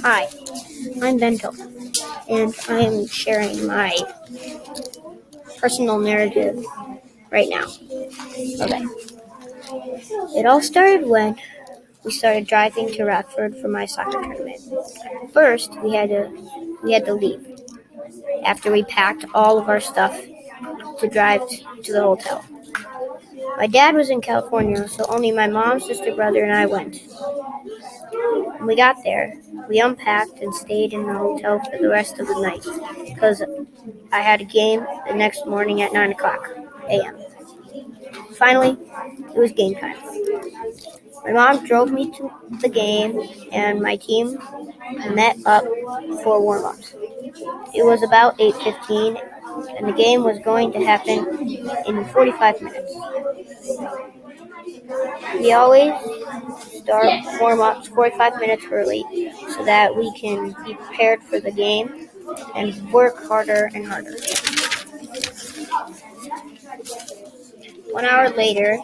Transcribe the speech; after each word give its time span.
Hi, 0.00 0.28
I'm 1.02 1.18
Bento, 1.18 1.52
and 2.28 2.54
I 2.68 2.80
am 2.80 3.06
sharing 3.06 3.66
my 3.66 3.96
personal 5.58 5.98
narrative 5.98 6.64
right 7.30 7.48
now. 7.48 7.66
Okay. 8.60 8.84
It 10.36 10.46
all 10.46 10.62
started 10.62 11.06
when 11.06 11.36
we 12.04 12.10
started 12.12 12.46
driving 12.46 12.92
to 12.94 13.04
Rockford 13.04 13.56
for 13.58 13.68
my 13.68 13.86
soccer 13.86 14.22
tournament. 14.22 14.60
First, 15.32 15.70
we 15.82 15.94
had 15.94 16.08
to 16.08 16.30
we 16.82 16.92
had 16.92 17.04
to 17.06 17.14
leave 17.14 17.46
after 18.44 18.72
we 18.72 18.84
packed 18.84 19.24
all 19.34 19.58
of 19.58 19.68
our 19.68 19.80
stuff 19.80 20.20
to 21.00 21.08
drive 21.08 21.42
to 21.82 21.92
the 21.92 22.02
hotel. 22.02 22.44
My 23.56 23.66
dad 23.66 23.94
was 23.94 24.10
in 24.10 24.20
California, 24.20 24.88
so 24.88 25.04
only 25.08 25.30
my 25.32 25.46
mom, 25.46 25.80
sister, 25.80 26.14
brother, 26.14 26.42
and 26.42 26.52
I 26.52 26.66
went. 26.66 27.00
When 28.58 28.66
we 28.66 28.76
got 28.76 29.02
there, 29.04 29.40
we 29.68 29.80
unpacked 29.80 30.40
and 30.40 30.54
stayed 30.54 30.92
in 30.92 31.06
the 31.06 31.14
hotel 31.14 31.60
for 31.60 31.78
the 31.80 31.88
rest 31.88 32.18
of 32.18 32.26
the 32.26 32.40
night 32.40 32.64
because 33.06 33.42
I 34.12 34.20
had 34.20 34.40
a 34.40 34.44
game 34.44 34.86
the 35.06 35.14
next 35.14 35.46
morning 35.46 35.82
at 35.82 35.92
9 35.92 36.12
o'clock 36.12 36.48
a.m. 36.88 37.16
Finally, 38.34 38.76
it 39.34 39.38
was 39.38 39.52
game 39.52 39.74
time. 39.74 39.96
My 41.24 41.32
mom 41.32 41.64
drove 41.66 41.90
me 41.90 42.10
to 42.12 42.30
the 42.60 42.68
game, 42.68 43.20
and 43.52 43.80
my 43.80 43.96
team 43.96 44.38
met 45.14 45.36
up 45.46 45.64
for 46.24 46.40
warm-ups. 46.42 46.94
It 47.74 47.84
was 47.84 48.02
about 48.02 48.36
8:15, 48.38 49.18
and 49.76 49.88
the 49.88 49.92
game 49.92 50.24
was 50.24 50.38
going 50.40 50.72
to 50.72 50.84
happen 50.84 51.18
in 51.86 52.04
45 52.06 52.62
minutes. 52.62 52.94
We 55.34 55.52
always 55.52 55.92
start 56.82 57.08
warm 57.40 57.60
ups 57.60 57.88
45 57.88 58.36
minutes 58.36 58.64
early 58.70 59.04
so 59.54 59.64
that 59.64 59.94
we 59.94 60.12
can 60.18 60.54
be 60.64 60.74
prepared 60.74 61.22
for 61.22 61.40
the 61.40 61.50
game 61.50 62.08
and 62.54 62.92
work 62.92 63.26
harder 63.26 63.70
and 63.74 63.86
harder. 63.86 64.14
One 67.90 68.04
hour 68.04 68.30
later, 68.30 68.78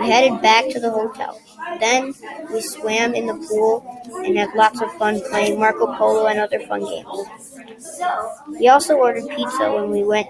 we 0.00 0.06
headed 0.06 0.40
back 0.40 0.68
to 0.70 0.80
the 0.80 0.90
hotel. 0.90 1.40
Then 1.80 2.14
we 2.52 2.60
swam 2.60 3.14
in 3.14 3.26
the 3.26 3.34
pool 3.48 3.84
and 4.24 4.38
had 4.38 4.54
lots 4.54 4.80
of 4.80 4.92
fun 4.94 5.20
playing 5.28 5.58
Marco 5.58 5.86
Polo 5.96 6.26
and 6.26 6.38
other 6.38 6.60
fun 6.60 6.80
games. 6.84 7.47
We 8.48 8.68
also 8.68 8.94
ordered 8.94 9.28
pizza 9.28 9.72
when 9.72 9.90
we 9.90 10.04
went 10.04 10.28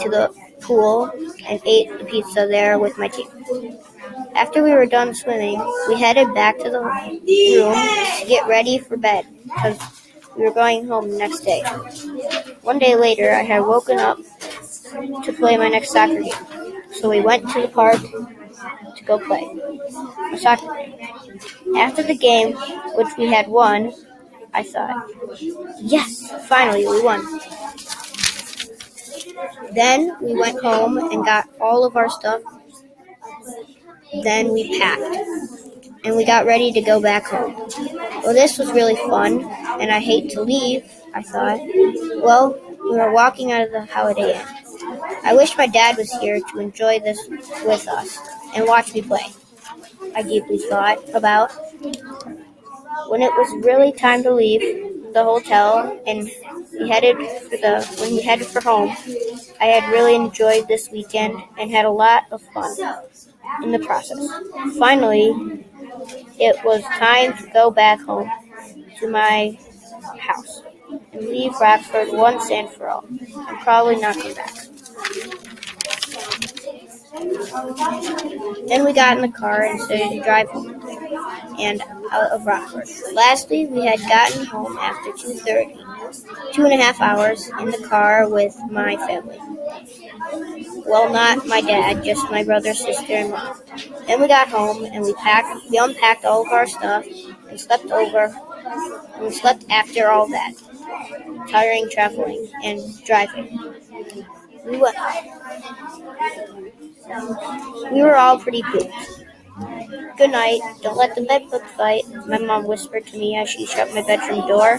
to 0.00 0.08
the 0.08 0.34
pool 0.60 1.10
and 1.48 1.60
ate 1.64 1.98
the 1.98 2.04
pizza 2.04 2.46
there 2.46 2.78
with 2.78 2.98
my 2.98 3.08
team. 3.08 3.28
After 4.34 4.62
we 4.62 4.72
were 4.72 4.86
done 4.86 5.14
swimming, 5.14 5.60
we 5.88 5.98
headed 5.98 6.34
back 6.34 6.58
to 6.58 6.70
the 6.70 6.80
room 6.80 7.20
to 7.26 8.24
get 8.26 8.46
ready 8.48 8.78
for 8.78 8.96
bed 8.96 9.26
because 9.44 9.78
we 10.36 10.44
were 10.44 10.52
going 10.52 10.86
home 10.86 11.10
the 11.10 11.18
next 11.18 11.40
day. 11.40 11.62
One 12.62 12.78
day 12.78 12.96
later, 12.96 13.30
I 13.32 13.42
had 13.42 13.60
woken 13.60 13.98
up 13.98 14.18
to 15.24 15.32
play 15.32 15.56
my 15.56 15.68
next 15.68 15.92
soccer 15.92 16.20
game, 16.20 16.82
so 16.92 17.08
we 17.08 17.20
went 17.20 17.48
to 17.50 17.62
the 17.62 17.68
park 17.68 18.00
to 18.00 19.04
go 19.04 19.18
play 19.18 19.44
soccer. 20.38 20.68
After 21.76 22.02
the 22.02 22.16
game, 22.16 22.54
which 22.96 23.08
we 23.18 23.26
had 23.26 23.48
won, 23.48 23.92
I 24.54 24.62
thought, 24.62 25.10
yes, 25.80 26.30
finally 26.46 26.86
we 26.86 27.02
won. 27.02 27.24
Then 29.74 30.16
we 30.20 30.34
went 30.34 30.60
home 30.60 30.98
and 30.98 31.24
got 31.24 31.48
all 31.60 31.84
of 31.84 31.96
our 31.96 32.10
stuff. 32.10 32.42
Then 34.22 34.52
we 34.52 34.78
packed 34.78 35.02
and 36.04 36.16
we 36.16 36.24
got 36.24 36.46
ready 36.46 36.72
to 36.72 36.80
go 36.80 37.00
back 37.00 37.24
home. 37.26 37.54
Well, 38.22 38.34
this 38.34 38.58
was 38.58 38.70
really 38.72 38.96
fun, 38.96 39.42
and 39.80 39.90
I 39.90 40.00
hate 40.00 40.30
to 40.30 40.42
leave, 40.42 40.90
I 41.14 41.22
thought. 41.22 41.60
Well, 42.22 42.58
we 42.82 42.96
were 42.96 43.12
walking 43.12 43.52
out 43.52 43.62
of 43.62 43.72
the 43.72 43.84
Holiday 43.84 44.38
Inn. 44.38 44.46
I 45.24 45.34
wish 45.34 45.56
my 45.56 45.66
dad 45.66 45.96
was 45.96 46.10
here 46.20 46.40
to 46.40 46.58
enjoy 46.58 46.98
this 47.00 47.18
with 47.64 47.86
us 47.88 48.18
and 48.54 48.66
watch 48.66 48.92
me 48.92 49.02
play. 49.02 49.26
I 50.14 50.22
deeply 50.22 50.58
thought 50.58 50.98
about 51.14 51.52
when 53.08 53.22
it 53.22 53.32
was 53.32 53.64
really 53.64 53.92
time 53.92 54.22
to 54.22 54.32
leave 54.32 54.60
the 55.12 55.22
hotel 55.22 56.00
and 56.06 56.30
we 56.78 56.88
headed 56.88 57.16
for 57.16 57.56
the 57.58 57.96
when 58.00 58.14
we 58.14 58.22
headed 58.22 58.46
for 58.46 58.60
home. 58.60 58.90
I 59.60 59.66
had 59.66 59.90
really 59.92 60.14
enjoyed 60.14 60.68
this 60.68 60.90
weekend 60.90 61.42
and 61.58 61.70
had 61.70 61.84
a 61.84 61.90
lot 61.90 62.24
of 62.30 62.42
fun 62.54 62.74
in 63.62 63.72
the 63.72 63.78
process. 63.80 64.28
Finally, 64.78 65.66
it 66.38 66.56
was 66.64 66.82
time 66.82 67.36
to 67.38 67.46
go 67.52 67.70
back 67.70 68.00
home 68.00 68.30
to 69.00 69.08
my 69.08 69.58
house 70.18 70.62
and 71.12 71.26
leave 71.28 71.52
Rockford 71.60 72.08
once 72.12 72.50
and 72.50 72.68
for 72.70 72.88
all, 72.88 73.04
and 73.10 73.58
probably 73.60 73.96
not 73.96 74.18
come 74.18 74.34
back. 74.34 74.54
Then 78.68 78.84
we 78.84 78.92
got 78.92 79.16
in 79.16 79.22
the 79.22 79.32
car 79.36 79.62
and 79.64 79.80
started 79.80 80.10
to 80.10 80.20
drive 80.22 80.48
home 80.48 80.80
and 81.58 81.82
out 82.10 82.30
of 82.32 82.46
Rockford. 82.46 82.88
Lastly, 83.14 83.66
we 83.66 83.84
had 83.86 84.00
gotten 84.00 84.46
home 84.46 84.76
after 84.78 85.12
2.30, 85.12 86.52
two 86.54 86.64
and 86.64 86.72
a 86.72 86.76
half 86.76 87.00
hours 87.00 87.48
in 87.60 87.70
the 87.70 87.86
car 87.88 88.28
with 88.28 88.56
my 88.70 88.96
family. 88.96 89.38
Well, 90.86 91.12
not 91.12 91.46
my 91.46 91.60
dad, 91.60 92.04
just 92.04 92.30
my 92.30 92.44
brother, 92.44 92.74
sister, 92.74 93.12
and 93.12 93.30
mom. 93.30 93.56
Then 94.06 94.20
we 94.20 94.28
got 94.28 94.48
home 94.48 94.84
and 94.84 95.04
we 95.04 95.14
packed, 95.14 95.70
we 95.70 95.78
unpacked 95.78 96.24
all 96.24 96.42
of 96.46 96.52
our 96.52 96.66
stuff 96.66 97.06
and 97.48 97.60
slept 97.60 97.86
over, 97.86 98.34
and 99.14 99.24
we 99.24 99.30
slept 99.30 99.64
after 99.70 100.08
all 100.10 100.28
that, 100.28 100.54
tiring 101.50 101.88
traveling 101.90 102.48
and 102.64 103.04
driving. 103.04 103.74
We 104.64 104.76
went. 104.78 104.96
We 107.92 108.02
were 108.02 108.16
all 108.16 108.38
pretty 108.38 108.62
pooped. 108.62 108.92
Good 110.16 110.30
night. 110.30 110.60
Don't 110.82 110.96
let 110.96 111.14
the 111.14 111.22
bedbugs 111.22 111.70
bite, 111.76 112.04
my 112.26 112.38
mom 112.38 112.66
whispered 112.66 113.06
to 113.08 113.18
me 113.18 113.36
as 113.36 113.48
she 113.50 113.66
shut 113.66 113.92
my 113.94 114.02
bedroom 114.02 114.46
door. 114.46 114.78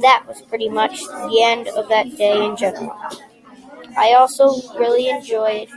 That 0.00 0.24
was 0.26 0.42
pretty 0.42 0.68
much 0.68 0.98
the 1.00 1.40
end 1.42 1.68
of 1.68 1.88
that 1.88 2.16
day 2.16 2.44
in 2.44 2.56
general. 2.56 2.96
I 3.96 4.14
also 4.14 4.54
really 4.78 5.08
enjoyed 5.08 5.68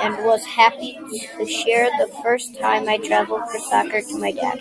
and 0.00 0.24
was 0.24 0.44
happy 0.44 0.98
to 1.38 1.46
share 1.46 1.88
the 1.98 2.12
first 2.22 2.58
time 2.58 2.88
I 2.88 2.98
traveled 2.98 3.42
for 3.50 3.58
soccer 3.58 4.00
to 4.00 4.18
my 4.18 4.32
dad. 4.32 4.60